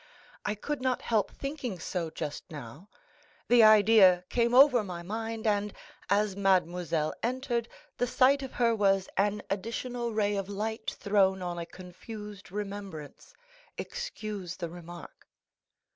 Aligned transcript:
I 0.43 0.55
could 0.55 0.81
not 0.81 1.03
help 1.03 1.29
thinking 1.29 1.77
so 1.77 2.09
just 2.09 2.43
now; 2.49 2.89
the 3.47 3.61
idea 3.61 4.23
came 4.29 4.55
over 4.55 4.83
my 4.83 5.03
mind, 5.03 5.45
and 5.45 5.71
as 6.09 6.35
mademoiselle 6.35 7.13
entered 7.21 7.69
the 7.99 8.07
sight 8.07 8.41
of 8.41 8.53
her 8.53 8.75
was 8.75 9.07
an 9.15 9.43
additional 9.51 10.11
ray 10.11 10.37
of 10.37 10.49
light 10.49 10.89
thrown 10.89 11.43
on 11.43 11.59
a 11.59 11.67
confused 11.67 12.51
remembrance; 12.51 13.35
excuse 13.77 14.55
the 14.57 14.69
remark." 14.69 15.27